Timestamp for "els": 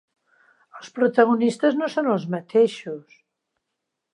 0.77-0.87, 2.15-2.25